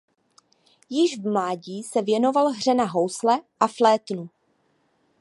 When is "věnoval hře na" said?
2.01-2.85